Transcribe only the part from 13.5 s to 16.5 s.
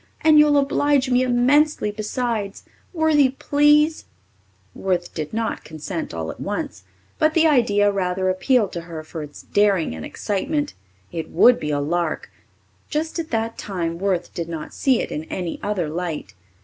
time Worth did not see it in any other light.